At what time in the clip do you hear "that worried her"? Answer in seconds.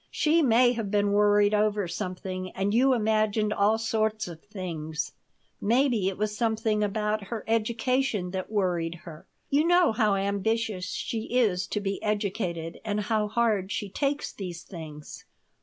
8.31-9.27